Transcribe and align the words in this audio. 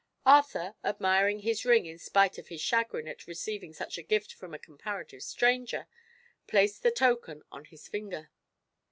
Arthur, 0.25 0.73
admiring 0.83 1.41
his 1.41 1.63
ring 1.63 1.85
in 1.85 1.99
spite 1.99 2.39
of 2.39 2.47
his 2.47 2.59
chagrin 2.59 3.07
at 3.07 3.27
receiving 3.27 3.71
such 3.71 3.99
a 3.99 4.01
gift 4.01 4.33
from 4.33 4.51
a 4.51 4.57
comparative 4.57 5.21
stranger, 5.21 5.87
placed 6.47 6.81
the 6.81 6.89
token 6.89 7.43
on 7.51 7.65
his 7.65 7.87
finger. 7.87 8.31